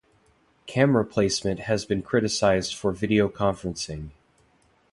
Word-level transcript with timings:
Camera 0.65 1.05
placement 1.05 1.59
has 1.59 1.85
been 1.85 2.01
criticized 2.01 2.73
for 2.73 2.91
video 2.91 3.29
conferencing. 3.29 4.09